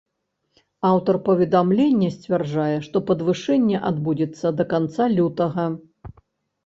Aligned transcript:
Аўтар 0.91 1.15
паведамлення 1.27 2.09
сцвярджае, 2.15 2.77
што 2.87 2.97
падвышэнне 3.11 3.77
адбудзецца 3.93 4.47
да 4.63 4.71
канца 4.73 5.03
лютага. 5.17 5.65